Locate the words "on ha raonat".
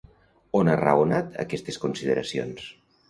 0.59-1.37